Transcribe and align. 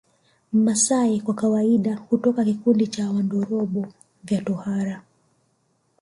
Mmasai 0.53 1.21
kwa 1.21 1.33
kawaida 1.35 1.95
hutoka 1.95 2.45
kikundi 2.45 2.87
cha 2.87 3.11
Wandorobo 3.11 3.87
vya 4.23 4.41
tohara 4.41 5.03